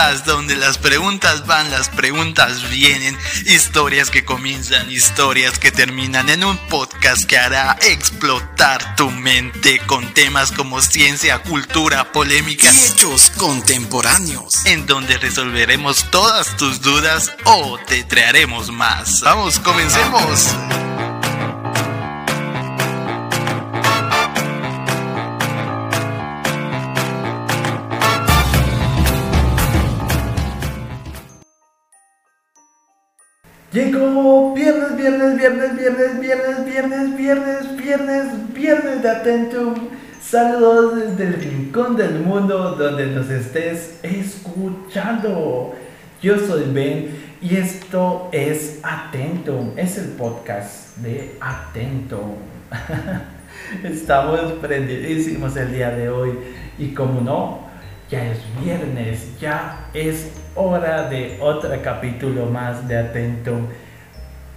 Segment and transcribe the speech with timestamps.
[0.00, 6.42] podcast donde las preguntas van, las preguntas vienen, historias que comienzan, historias que terminan en
[6.42, 13.30] un podcast que hará explotar tu mente con temas como ciencia, cultura, polémica y hechos
[13.36, 19.20] contemporáneos, en donde resolveremos todas tus dudas o te traeremos más.
[19.20, 20.54] Vamos, comencemos.
[33.72, 39.74] Llegó viernes, viernes, viernes, viernes, viernes, viernes, viernes, viernes, viernes de Atentum.
[40.20, 45.72] Saludos desde el rincón del mundo donde nos estés escuchando.
[46.20, 47.10] Yo soy Ben
[47.40, 52.34] y esto es Atentum, es el podcast de Atentum.
[53.84, 56.32] Estamos prendidísimos el día de hoy
[56.76, 57.69] y como no,
[58.10, 63.52] ya es viernes, ya es hora de otro capítulo más de Atento.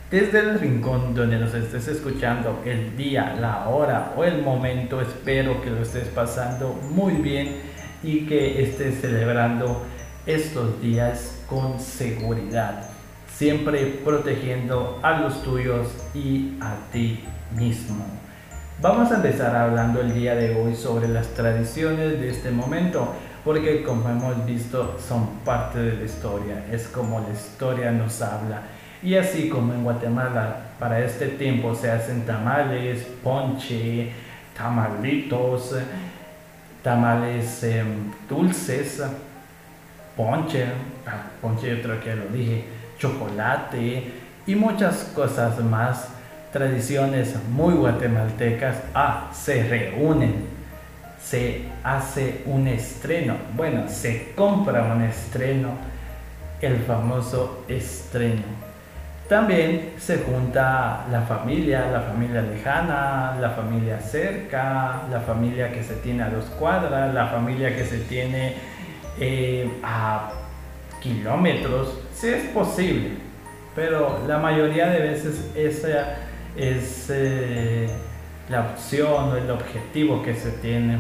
[0.09, 5.61] Desde el rincón donde nos estés escuchando, el día, la hora o el momento, espero
[5.61, 7.57] que lo estés pasando muy bien
[8.01, 9.83] y que estés celebrando
[10.25, 12.89] estos días con seguridad,
[13.27, 17.23] siempre protegiendo a los tuyos y a ti
[17.55, 18.03] mismo.
[18.81, 23.83] Vamos a empezar hablando el día de hoy sobre las tradiciones de este momento porque
[23.83, 28.61] como hemos visto son parte de la historia, es como la historia nos habla.
[29.01, 34.11] Y así como en Guatemala para este tiempo se hacen tamales, ponche,
[34.55, 35.75] tamalitos,
[36.81, 39.03] tamales em, dulces,
[40.15, 40.65] ponche,
[41.05, 42.65] ah, ponche yo creo que lo dije,
[42.97, 44.11] chocolate
[44.45, 46.07] y muchas cosas más,
[46.53, 50.53] tradiciones muy guatemaltecas, ah, se reúnen
[51.23, 55.71] se hace un estreno, bueno, se compra un estreno,
[56.61, 58.63] el famoso estreno.
[59.27, 65.95] También se junta la familia, la familia lejana, la familia cerca, la familia que se
[65.95, 68.53] tiene a dos cuadras, la familia que se tiene
[69.19, 70.31] eh, a
[71.01, 73.11] kilómetros, si es posible.
[73.75, 76.15] Pero la mayoría de veces esa
[76.55, 77.87] es eh,
[78.49, 80.99] la opción o el objetivo que se tiene.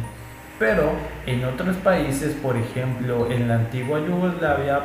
[0.63, 0.93] Pero
[1.25, 4.79] en otros países, por ejemplo en la antigua Yugoslavia,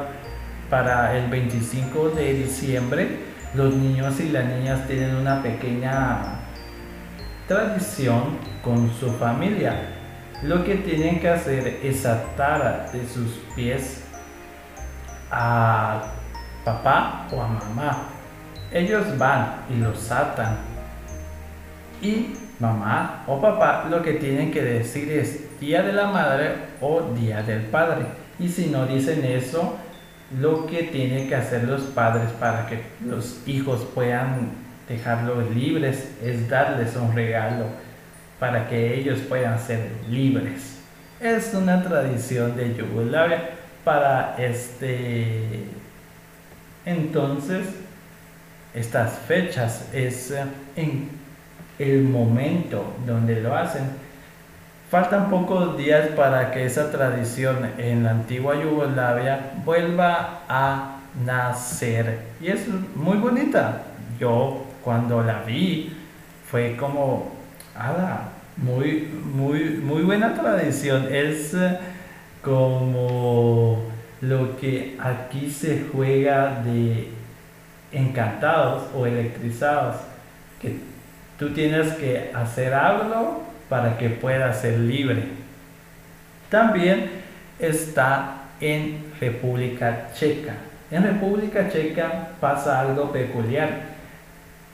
[0.69, 3.09] para el 25 de diciembre,
[3.55, 6.41] los niños y las niñas tienen una pequeña
[7.47, 9.95] tradición con su familia.
[10.43, 14.03] Lo que tienen que hacer es atar de sus pies
[15.31, 16.11] a
[16.65, 18.03] papá o a mamá.
[18.73, 20.57] Ellos van y los atan.
[22.03, 27.13] Y mamá o papá lo que tienen que decir es día de la madre o
[27.15, 28.07] día del padre.
[28.39, 29.77] Y si no dicen eso,
[30.41, 34.51] lo que tienen que hacer los padres para que los hijos puedan
[34.89, 37.67] dejarlos libres es darles un regalo
[38.39, 40.79] para que ellos puedan ser libres.
[41.21, 43.51] Es una tradición de Yugoslavia
[43.85, 45.65] para este
[46.89, 47.67] entonces
[48.75, 50.33] estas fechas es
[50.75, 51.11] en
[51.79, 53.83] el momento donde lo hacen.
[54.91, 62.21] Faltan pocos días para que esa tradición en la antigua Yugoslavia vuelva a nacer.
[62.41, 63.83] Y es muy bonita.
[64.19, 65.95] Yo cuando la vi
[66.51, 67.33] fue como,
[67.77, 71.07] ala, muy, muy, muy buena tradición.
[71.11, 71.79] Es eh,
[72.43, 73.83] como
[74.23, 77.11] lo que aquí se juega de
[77.93, 79.97] encantados o electrizados,
[80.63, 80.79] que
[81.39, 85.25] Tú tienes que hacer algo para que puedas ser libre.
[86.51, 87.11] También
[87.59, 90.55] está en República Checa.
[90.91, 93.71] En República Checa pasa algo peculiar,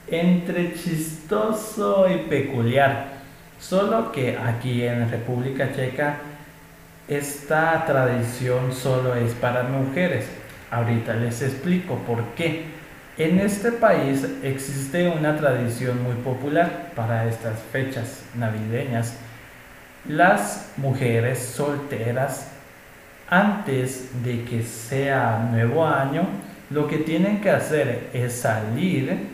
[0.07, 3.15] entre chistoso y peculiar.
[3.59, 6.17] Solo que aquí en República Checa
[7.07, 10.25] esta tradición solo es para mujeres.
[10.71, 12.74] Ahorita les explico por qué.
[13.17, 19.13] En este país existe una tradición muy popular para estas fechas navideñas.
[20.05, 22.51] Las mujeres solteras,
[23.29, 26.23] antes de que sea nuevo año,
[26.69, 29.29] lo que tienen que hacer es salir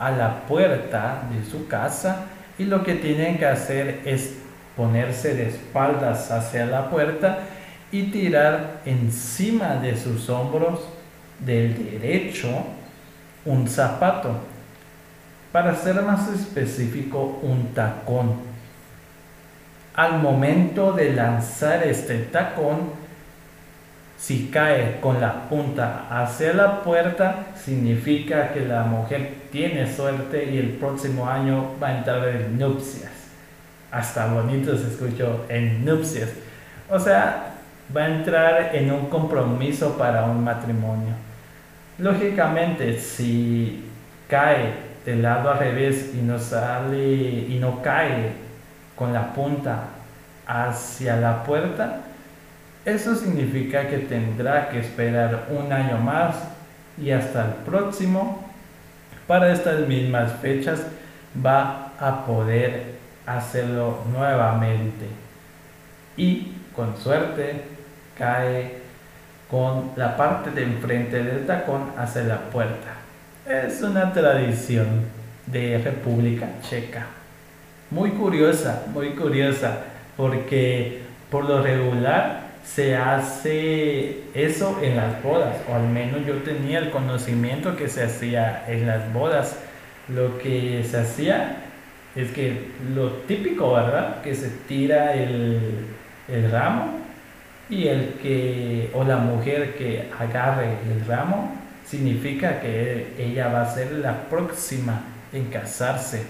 [0.00, 2.24] a la puerta de su casa
[2.58, 4.34] y lo que tienen que hacer es
[4.76, 7.38] ponerse de espaldas hacia la puerta
[7.92, 10.80] y tirar encima de sus hombros
[11.38, 12.48] del derecho
[13.44, 14.30] un zapato.
[15.52, 18.34] Para ser más específico, un tacón.
[19.94, 23.00] Al momento de lanzar este tacón,
[24.20, 30.58] Si cae con la punta hacia la puerta, significa que la mujer tiene suerte y
[30.58, 33.10] el próximo año va a entrar en nupcias.
[33.90, 36.28] Hasta bonito se escuchó en nupcias.
[36.90, 37.54] O sea,
[37.96, 41.14] va a entrar en un compromiso para un matrimonio.
[42.00, 43.84] Lógicamente, si
[44.26, 44.72] cae
[45.04, 48.32] del lado al revés y no sale y no cae
[48.96, 49.84] con la punta
[50.46, 52.00] hacia la puerta,
[52.86, 56.36] eso significa que tendrá que esperar un año más
[56.96, 58.48] y hasta el próximo,
[59.26, 60.86] para estas mismas fechas,
[61.44, 62.94] va a poder
[63.26, 65.06] hacerlo nuevamente.
[66.16, 67.62] Y con suerte
[68.16, 68.79] cae
[69.50, 72.94] con la parte de enfrente del tacón hacia la puerta.
[73.48, 74.86] Es una tradición
[75.46, 77.06] de República Checa.
[77.90, 79.78] Muy curiosa, muy curiosa,
[80.16, 81.00] porque
[81.30, 86.90] por lo regular se hace eso en las bodas, o al menos yo tenía el
[86.90, 89.56] conocimiento que se hacía en las bodas.
[90.08, 91.56] Lo que se hacía
[92.14, 94.22] es que lo típico, ¿verdad?
[94.22, 95.86] Que se tira el,
[96.28, 97.00] el ramo
[97.70, 101.52] y el que o la mujer que agarre el ramo
[101.86, 105.02] significa que ella va a ser la próxima
[105.32, 106.24] en casarse.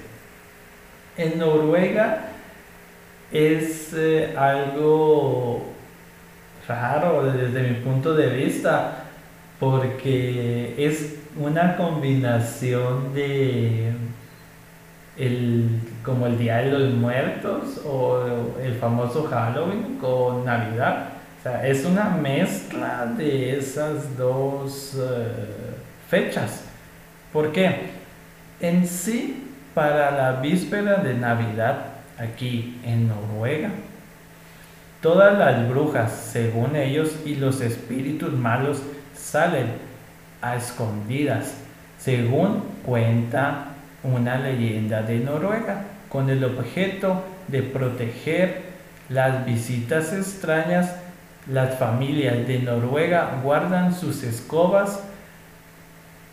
[1.17, 2.29] En Noruega
[3.33, 5.67] es eh, algo
[6.69, 9.05] raro desde mi punto de vista
[9.59, 13.93] porque es una combinación de
[15.19, 15.69] el,
[16.03, 18.25] como el Día de los Muertos o
[18.63, 21.20] el famoso Halloween con Navidad.
[21.43, 25.75] Es una mezcla de esas dos eh,
[26.11, 26.65] fechas.
[27.33, 27.93] ¿Por qué?
[28.61, 31.77] En sí, para la víspera de Navidad,
[32.19, 33.71] aquí en Noruega,
[35.01, 38.83] todas las brujas, según ellos, y los espíritus malos
[39.17, 39.69] salen
[40.43, 41.55] a escondidas,
[41.99, 43.69] según cuenta
[44.03, 48.63] una leyenda de Noruega, con el objeto de proteger
[49.09, 50.97] las visitas extrañas.
[51.51, 55.03] Las familias de Noruega guardan sus escobas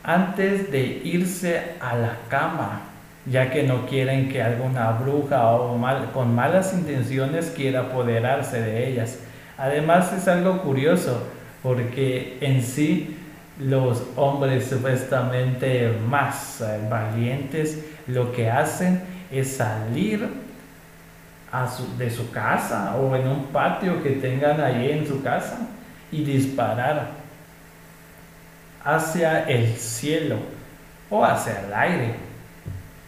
[0.03, 2.81] antes de irse a la cama,
[3.25, 8.89] ya que no quieren que alguna bruja o mal, con malas intenciones quiera apoderarse de
[8.89, 9.17] ellas.
[9.57, 11.23] Además es algo curioso,
[11.63, 13.17] porque en sí
[13.59, 20.29] los hombres supuestamente más eh, valientes lo que hacen es salir
[21.97, 25.67] de su casa o en un patio que tengan ahí en su casa
[26.11, 27.07] y disparar
[28.83, 30.37] hacia el cielo
[31.09, 32.15] o hacia el aire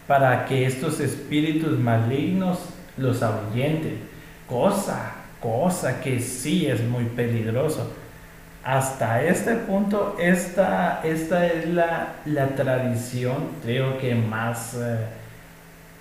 [0.06, 2.58] para que estos espíritus malignos
[2.96, 4.08] los ahuyenten.
[4.48, 7.90] Cosa, cosa que sí es muy peligroso
[8.62, 12.12] hasta este punto, esta, esta es la,
[12.56, 15.06] tradición, creo que más eh,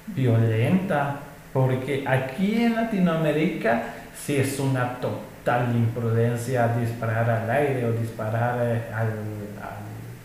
[0.08, 1.20] violenta,
[1.54, 3.84] porque aquí en Latinoamérica
[4.16, 9.10] sí es una total imprudencia disparar al aire o disparar eh, al,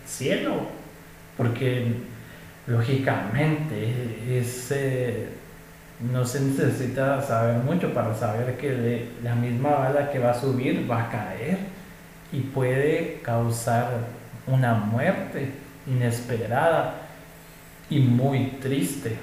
[0.07, 0.66] cielo,
[1.37, 1.95] porque
[2.66, 5.28] lógicamente eh,
[6.12, 10.88] no se necesita saber mucho para saber que la misma bala que va a subir
[10.88, 11.59] va a caer
[12.33, 13.88] y puede causar
[14.47, 15.52] una muerte
[15.87, 16.95] inesperada
[17.88, 19.16] y muy triste.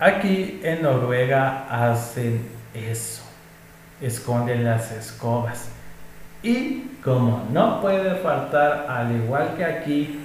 [0.00, 3.22] Aquí en Noruega hacen eso,
[4.00, 5.68] esconden las escobas.
[6.42, 10.20] Y como no puede faltar, al igual que aquí,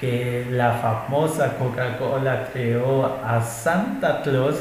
[0.00, 4.56] que la famosa Coca-Cola creó a Santa Claus,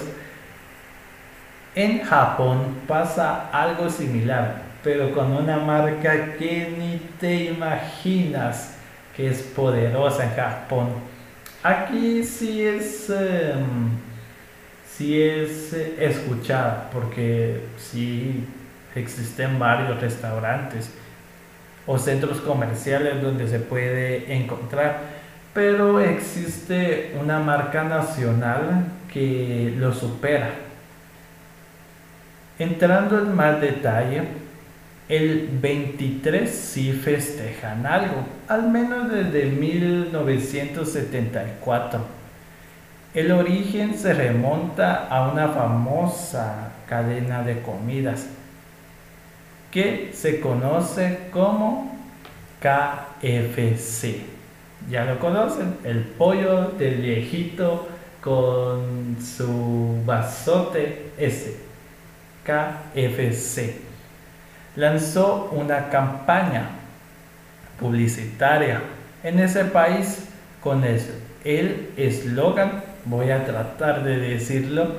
[1.75, 8.75] en Japón pasa algo similar pero con una marca que ni te imaginas
[9.15, 10.87] que es poderosa en Japón.
[11.61, 13.89] Aquí sí es, em,
[15.01, 18.45] sí es eh, escuchada, porque sí
[18.93, 20.91] existen varios restaurantes
[21.87, 24.99] o centros comerciales donde se puede encontrar,
[25.55, 30.51] pero existe una marca nacional que lo supera.
[32.59, 34.21] Entrando en más detalle,
[35.09, 42.20] el 23 sí festejan algo, al menos desde 1974.
[43.13, 48.27] El origen se remonta a una famosa cadena de comidas
[49.69, 51.97] que se conoce como
[52.61, 54.21] KFC.
[54.89, 57.89] Ya lo conocen, el pollo del viejito
[58.21, 61.57] con su bazote ese,
[62.45, 63.75] KFC.
[64.77, 66.69] lanzó una campaña
[67.79, 68.81] publicitaria
[69.23, 70.27] en ese país
[70.61, 74.95] con el eslogan, voy a tratar de decirlo,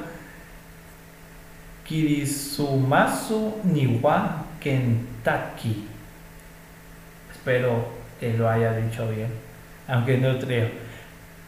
[1.85, 5.87] Kirisumasu Niwa Kentucky.
[7.30, 7.87] Espero
[8.21, 9.28] que lo haya dicho bien,
[9.88, 10.68] aunque no creo.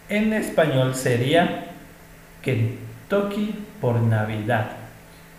[0.08, 1.66] En español sería
[2.42, 4.70] Kentucky por Navidad.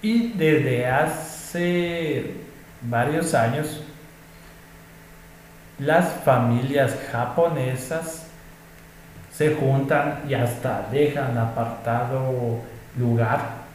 [0.01, 2.31] Y desde hace
[2.81, 3.81] varios años,
[5.79, 8.25] las familias japonesas
[9.38, 12.60] se juntan y hasta dejan apartado
[12.98, 13.65] lugar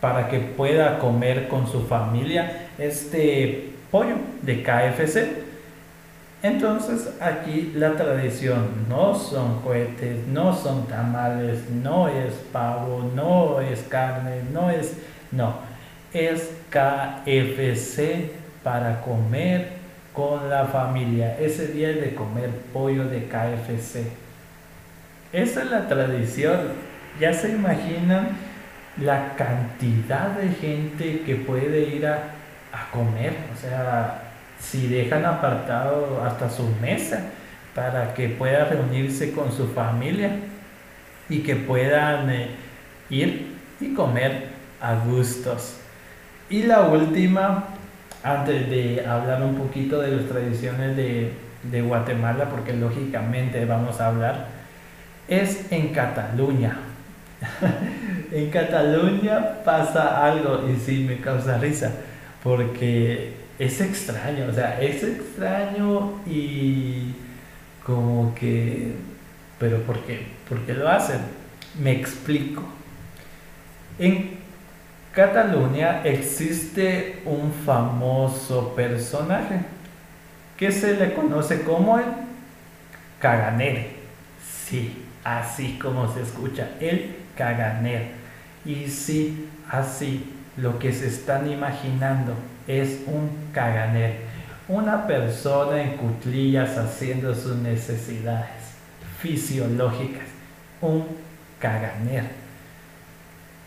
[0.00, 5.42] para que pueda comer con su familia este pollo de KFC.
[6.42, 13.80] Entonces aquí la tradición no son cohetes, no son tamales, no es pavo, no es
[13.82, 14.96] carne, no es...
[15.30, 15.54] No,
[16.12, 19.68] es KFC para comer
[20.12, 21.38] con la familia.
[21.38, 24.21] Ese día es de comer pollo de KFC.
[25.32, 26.60] Esa es la tradición.
[27.20, 28.28] Ya se imaginan
[29.00, 32.34] la cantidad de gente que puede ir a,
[32.72, 33.34] a comer.
[33.54, 34.22] O sea,
[34.58, 37.30] si dejan apartado hasta su mesa
[37.74, 40.36] para que pueda reunirse con su familia
[41.28, 42.50] y que puedan eh,
[43.08, 44.48] ir y comer
[44.80, 45.78] a gustos.
[46.50, 47.64] Y la última,
[48.22, 54.08] antes de hablar un poquito de las tradiciones de, de Guatemala, porque lógicamente vamos a
[54.08, 54.46] hablar,
[55.40, 56.76] es en Cataluña.
[58.32, 61.92] en Cataluña pasa algo y sí me causa risa,
[62.42, 67.14] porque es extraño, o sea, es extraño y
[67.84, 68.92] como que,
[69.58, 70.26] pero ¿por qué?
[70.48, 71.20] ¿Por qué lo hacen?
[71.80, 72.62] Me explico.
[73.98, 74.38] En
[75.12, 79.60] Cataluña existe un famoso personaje
[80.56, 82.04] que se le conoce como el
[83.20, 83.90] Caganer.
[84.66, 88.10] Sí, así como se escucha, el Caganer.
[88.64, 92.34] Y sí, así lo que se están imaginando
[92.66, 94.18] es un caganer,
[94.68, 98.50] una persona en cutlillas haciendo sus necesidades
[99.20, 100.26] fisiológicas,
[100.80, 101.06] un
[101.58, 102.24] caganer.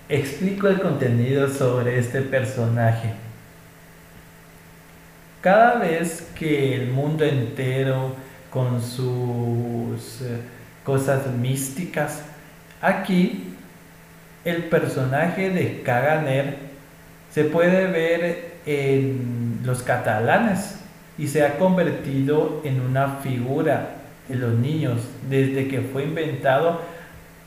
[0.08, 3.14] Explico el contenido sobre este personaje.
[5.42, 8.16] Cada vez que el mundo entero
[8.52, 10.40] con sus eh,
[10.86, 12.22] cosas místicas,
[12.82, 13.56] aquí
[14.46, 16.58] el personaje de Caganer
[17.32, 20.80] se puede ver en los catalanes
[21.18, 23.96] y se ha convertido en una figura
[24.30, 26.82] de los niños desde que fue inventado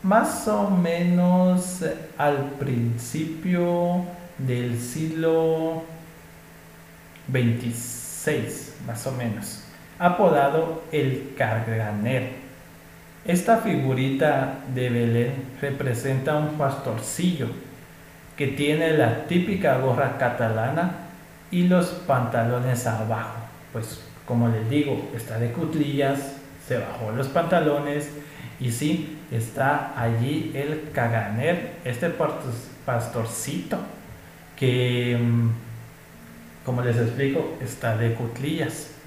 [0.02, 1.85] más o menos
[2.16, 4.04] al principio
[4.38, 5.83] del siglo
[7.28, 9.64] 26 más o menos
[9.99, 12.38] apodado el carganer
[13.25, 17.49] esta figurita de Belén representa un pastorcillo
[18.37, 20.93] que tiene la típica gorra catalana
[21.51, 23.39] y los pantalones abajo.
[23.73, 28.11] Pues como les digo, está de cutlillas, se bajó los pantalones
[28.61, 32.11] y sí, está allí el caganer, este
[32.85, 33.79] pastorcito
[34.57, 35.51] que, mm,
[36.65, 38.98] como les explico, está de cutlillas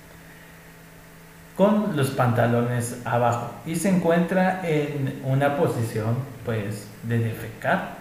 [1.61, 7.97] con los pantalones abajo y se encuentra en una posición pues de defecar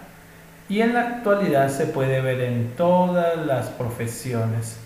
[0.67, 4.77] y en la actualidad se puede ver en todas las profesiones.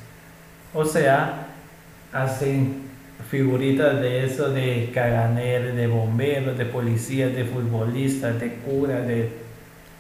[0.74, 1.46] O sea,
[2.12, 2.82] hacen
[3.30, 9.30] figuritas de eso, de caganer, de bomberos, de policías, de futbolistas, de curas, de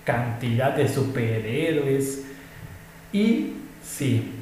[0.03, 2.25] cantidad de superhéroes.
[3.13, 4.33] Y sí,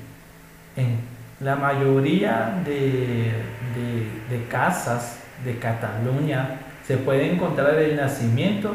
[0.75, 0.97] en
[1.39, 8.73] la mayoría de, de casas de Cataluña se puede encontrar el nacimiento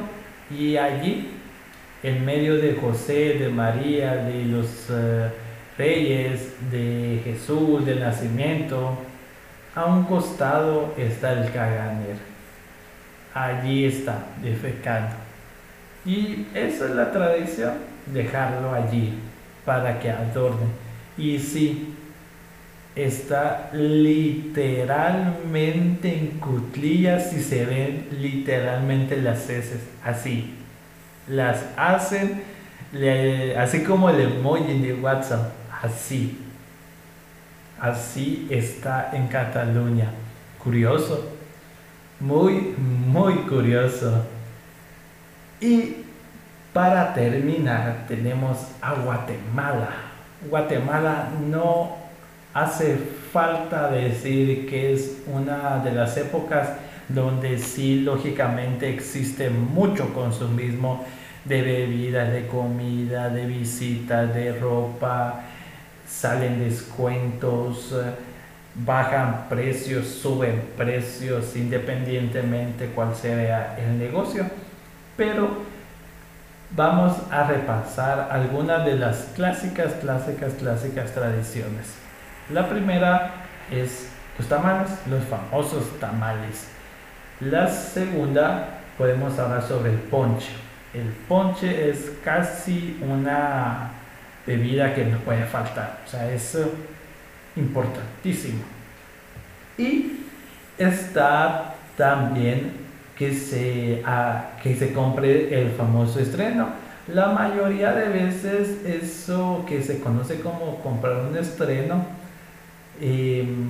[0.51, 1.31] y allí
[2.03, 5.31] en medio de José, de María, de los eh,
[5.77, 8.97] reyes, de Jesús, del nacimiento,
[9.75, 12.17] a un costado está el caganer.
[13.35, 15.15] Allí está, defecando.
[16.05, 17.75] Y esa es la tradición,
[18.07, 19.15] dejarlo allí
[19.65, 20.67] para que adorne.
[21.17, 21.95] Y sí,
[23.05, 30.55] está literalmente en cutlillas y se ven literalmente las heces, así,
[31.27, 32.43] las hacen
[33.59, 35.53] así como el emoji de WhatsApp,
[35.83, 36.39] así.
[37.81, 40.11] Así está en Cataluña.
[40.63, 41.31] Curioso.
[42.19, 44.25] Muy, muy curioso.
[45.61, 46.05] Y
[46.73, 49.91] para terminar tenemos a Guatemala.
[50.49, 51.97] Guatemala no
[52.55, 52.97] hace
[53.33, 56.71] falta decir que es una de las épocas
[57.09, 61.05] donde sí lógicamente existe mucho consumismo
[61.45, 65.41] de bebidas, de comida, de visitas, de ropa,
[66.07, 67.95] salen descuentos,
[68.75, 74.45] bajan precios, suben precios independientemente cuál sea el negocio.
[75.17, 75.49] Pero
[76.71, 82.08] vamos a repasar algunas de las clásicas, clásicas, clásicas tradiciones.
[82.53, 83.33] La primera
[83.71, 86.69] es los tamales, los famosos tamales.
[87.41, 90.49] La segunda podemos hablar sobre el ponche.
[90.95, 93.91] El ponche es casi una
[94.47, 96.57] bebida que no puede faltar, o sea, es
[97.55, 98.63] importantísimo.
[99.77, 100.25] Y
[100.79, 102.73] está también
[103.19, 106.69] que se, ah, que se compre el famoso estreno.
[107.09, 112.18] La mayoría de veces eso que se conoce como comprar un estreno,
[113.01, 113.69] em,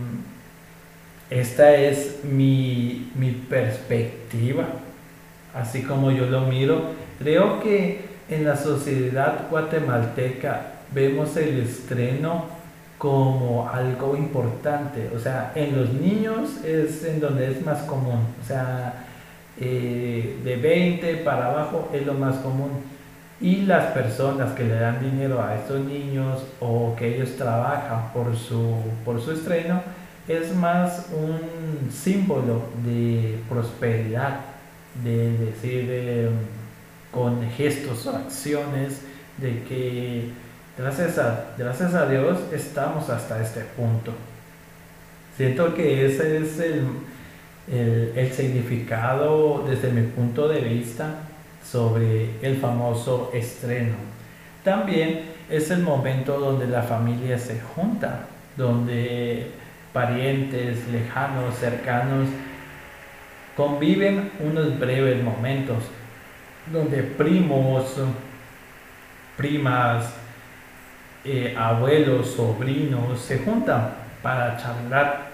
[1.30, 4.66] esta es mi, mi perspectiva,
[5.54, 6.92] así como yo lo miro.
[7.18, 12.46] Creo que en la sociedad guatemalteca vemos el estreno
[12.98, 15.10] como algo importante.
[15.14, 18.20] O sea, en los niños es en donde es más común.
[18.42, 19.06] O sea,
[19.60, 22.70] eh, de 20 para abajo es lo más común.
[23.40, 28.36] Y las personas que le dan dinero a estos niños o que ellos trabajan por
[28.36, 29.80] su, por su estreno
[30.26, 34.40] es más un símbolo de prosperidad,
[35.04, 36.30] de decir
[37.12, 39.02] con gestos o acciones
[39.38, 40.30] de que
[40.76, 44.12] gracias a, gracias a Dios estamos hasta este punto.
[45.36, 46.84] Siento que ese es el,
[48.16, 51.27] el, significado desde mi punto de vista
[51.64, 53.94] sobre el famoso estreno.
[54.64, 59.50] También es el momento donde la familia se junta, donde
[59.92, 62.28] parientes lejanos, cercanos,
[63.56, 65.84] conviven unos breves momentos,
[66.72, 67.94] donde primos,
[69.36, 70.14] primas,
[71.24, 75.28] eh, abuelos, sobrinos se juntan para charlar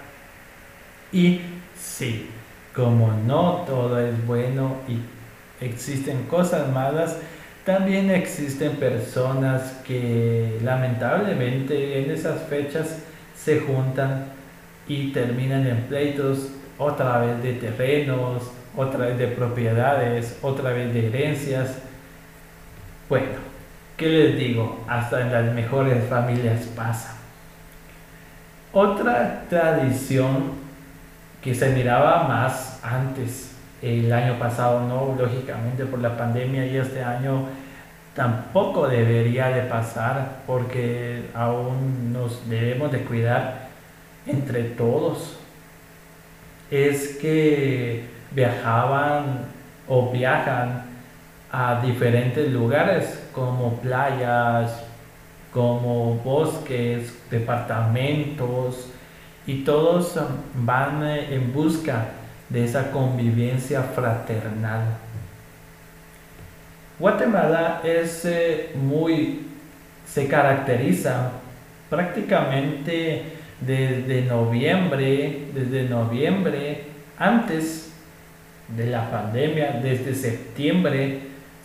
[1.11, 1.41] y
[1.77, 2.29] Sí,
[2.73, 4.99] como no todo es bueno y
[5.61, 7.17] existen cosas malas,
[7.65, 12.99] también existen personas que lamentablemente en esas fechas
[13.35, 14.25] se juntan
[14.87, 21.07] y terminan en pleitos otra vez de terrenos, otra vez de propiedades, otra vez de
[21.07, 21.77] herencias.
[23.09, 23.39] Bueno,
[23.97, 24.83] ¿qué les digo?
[24.87, 27.15] Hasta en las mejores familias pasa.
[28.73, 30.51] Otra tradición
[31.41, 33.54] que se miraba más antes.
[33.81, 37.45] El año pasado no, lógicamente por la pandemia y este año
[38.13, 43.67] tampoco debería de pasar porque aún nos debemos de cuidar
[44.25, 45.37] entre todos.
[46.71, 49.45] Es que viajaban
[49.87, 50.83] o viajan
[51.51, 54.83] a diferentes lugares como playas,
[55.53, 58.89] como bosques, departamentos,
[59.47, 60.19] y todos
[60.55, 62.07] van en busca
[62.55, 64.83] de esa convivencia fraternal.
[66.97, 69.41] Guatemala es eh, muy,
[70.07, 71.31] se caracteriza
[71.89, 73.23] prácticamente
[73.59, 76.83] desde noviembre, desde noviembre,
[77.17, 77.91] antes
[78.69, 81.19] de la pandemia, desde septiembre,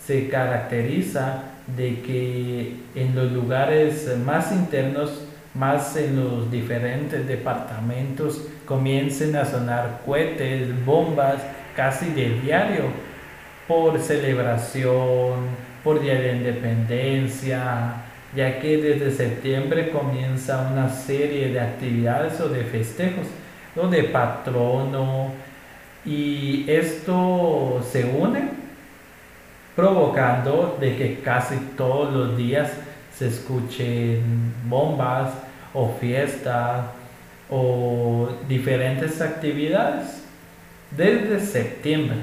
[0.05, 1.43] se caracteriza
[1.77, 10.01] de que en los lugares más internos más en los diferentes departamentos comiencen a sonar
[10.05, 11.41] cohetes, bombas
[11.75, 12.85] casi de diario
[13.67, 17.93] por celebración, por Día de Independencia,
[18.35, 23.27] ya que desde septiembre comienza una serie de actividades o de festejos,
[23.75, 25.31] o de patrono,
[26.05, 28.49] y esto se une
[29.75, 32.71] provocando de que casi todos los días
[33.21, 35.29] se escuchen bombas
[35.75, 36.85] o fiestas
[37.51, 40.23] o diferentes actividades
[40.89, 42.17] desde septiembre.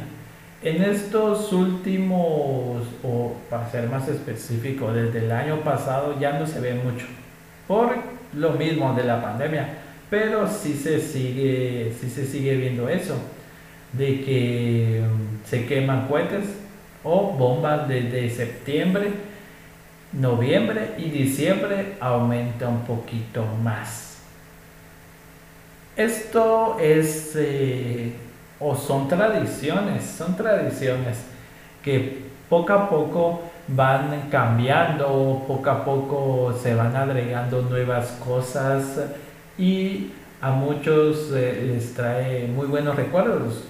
[0.60, 6.58] En estos últimos, o para ser más específico, desde el año pasado ya no se
[6.58, 7.06] ve mucho,
[7.68, 7.94] por
[8.34, 9.68] lo mismo de la pandemia,
[10.10, 13.14] pero sí se sigue, sí se sigue viendo eso,
[13.92, 16.46] de que um, se queman cohetes
[17.04, 19.27] o bombas desde septiembre
[20.12, 24.18] noviembre y diciembre aumenta un poquito más.
[25.96, 28.12] Esto es eh,
[28.60, 31.18] o son tradiciones, son tradiciones
[31.82, 39.00] que poco a poco van cambiando, poco a poco se van agregando nuevas cosas
[39.58, 43.64] y a muchos eh, les trae muy buenos recuerdos.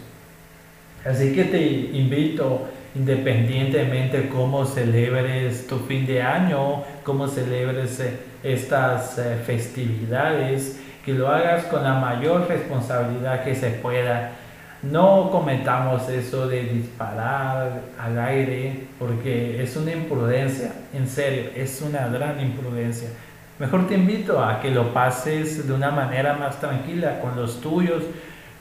[1.05, 2.69] Así que te invito,
[2.99, 11.29] independientemente cómo celebres tu fin de año, cómo celebres eh, estas eh, festividades, que lo
[11.29, 14.33] hagas con la mayor responsabilidad que se pueda.
[14.83, 22.09] No cometamos eso de disparar al aire porque es una imprudencia, en serio, es una
[22.09, 23.09] gran imprudencia.
[23.59, 28.03] Mejor te invito a que lo pases de una manera más tranquila con los tuyos,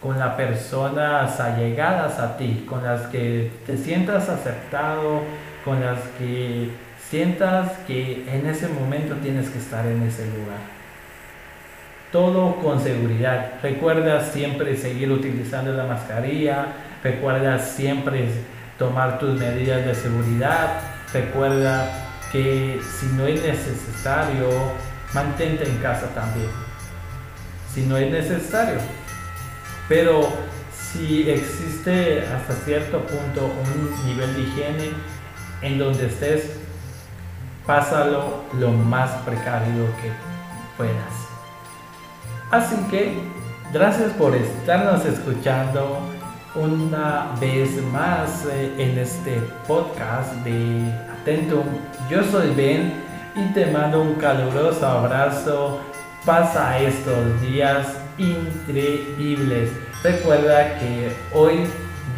[0.01, 5.21] con las personas allegadas a ti, con las que te sientas aceptado,
[5.65, 6.69] con las que
[7.09, 10.77] sientas que en ese momento tienes que estar en ese lugar.
[12.11, 13.53] Todo con seguridad.
[13.61, 16.67] Recuerda siempre seguir utilizando la mascarilla,
[17.03, 18.29] recuerda siempre
[18.77, 20.79] tomar tus medidas de seguridad,
[21.11, 21.89] recuerda
[22.31, 24.47] que si no es necesario,
[25.13, 26.49] mantente en casa también.
[27.73, 28.79] Si no es necesario.
[29.87, 30.27] Pero
[30.73, 34.89] si existe hasta cierto punto un nivel de higiene
[35.61, 36.57] en donde estés,
[37.65, 40.11] pásalo lo más precario que
[40.77, 41.27] puedas.
[42.51, 43.13] Así que,
[43.73, 45.99] gracias por estarnos escuchando
[46.55, 51.65] una vez más eh, en este podcast de Atentum.
[52.09, 52.93] Yo soy Ben
[53.35, 55.79] y te mando un caluroso abrazo.
[56.25, 57.85] Pasa estos días
[58.17, 59.71] increíbles.
[60.03, 61.65] Recuerda que hoy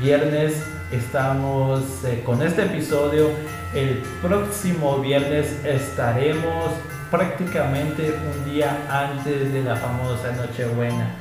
[0.01, 3.29] viernes estamos eh, con este episodio.
[3.73, 6.71] El próximo viernes estaremos
[7.11, 11.15] prácticamente un día antes de la famosa Nochebuena.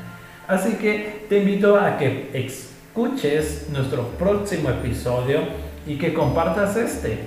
[0.47, 5.41] Así que te invito a que escuches nuestro próximo episodio
[5.87, 7.19] y que compartas este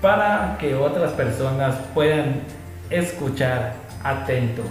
[0.00, 2.40] para que otras personas puedan
[2.90, 4.62] escuchar atento.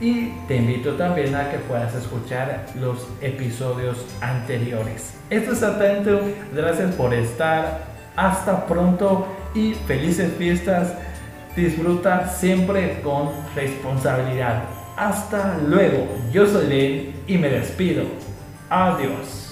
[0.00, 5.14] Y te invito también a que puedas escuchar los episodios anteriores.
[5.30, 6.20] Esto es Atento,
[6.54, 10.92] gracias por estar, hasta pronto y felices fiestas.
[11.56, 14.64] Disfruta siempre con responsabilidad.
[14.96, 18.04] Hasta luego, yo soy Len y me despido.
[18.68, 19.45] Adiós.